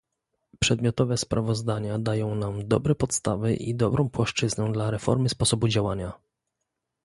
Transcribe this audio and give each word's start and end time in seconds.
Przedmiotowe 0.59 1.17
sprawozdania 1.17 1.99
dają 1.99 2.35
nam 2.35 2.67
dobre 2.67 2.95
podstawy 2.95 3.53
i 3.55 3.75
dobrą 3.75 4.09
płaszczyznę 4.09 4.71
dla 4.71 4.91
reformy 4.91 5.29
sposobu 5.29 5.67
działania 5.67 6.11